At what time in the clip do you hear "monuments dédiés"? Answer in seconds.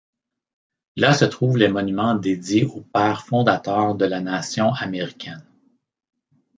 1.67-2.65